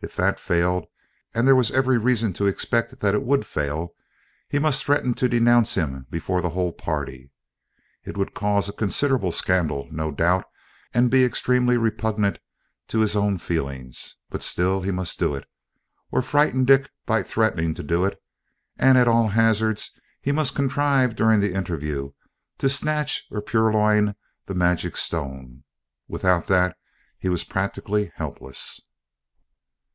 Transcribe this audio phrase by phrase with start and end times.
[0.00, 0.86] If that failed,
[1.34, 3.96] and there was every reason to expect that it would fail,
[4.48, 7.32] he must threaten to denounce him before the whole party.
[8.04, 10.44] It would cause a considerable scandal no doubt,
[10.94, 12.38] and be extremely repugnant
[12.86, 15.48] to his own feelings, but still he must do it,
[16.12, 18.22] or frighten Dick by threatening to do it,
[18.76, 22.12] and at all hazards he must contrive during the interview
[22.58, 24.14] to snatch or purloin
[24.46, 25.64] the magic stone;
[26.06, 26.76] without that
[27.18, 28.80] he was practically helpless.